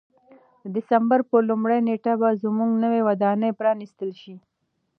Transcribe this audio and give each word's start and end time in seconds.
د 0.61 0.65
دسمبر 0.75 1.19
په 1.29 1.37
لومړۍ 1.49 1.79
نېټه 1.87 2.13
به 2.19 2.29
زموږ 2.43 2.71
نوې 2.83 3.01
ودانۍ 3.07 3.51
پرانیستل 3.59 4.11
شي. 4.21 4.35